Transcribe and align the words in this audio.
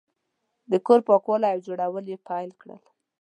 د 0.71 0.73
کور 0.85 0.99
پاکول 1.07 1.41
او 1.51 1.57
جوړول 1.67 2.05
یې 2.11 2.17
پیل 2.27 2.49
کړل. 2.61 2.81